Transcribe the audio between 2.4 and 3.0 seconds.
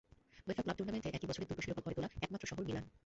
শহর মিলান।